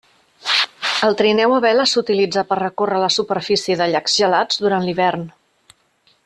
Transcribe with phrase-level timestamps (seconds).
[1.07, 5.29] El trineu a vela s'utilitza per recórrer la superfície de llacs gelats durant l'hivern.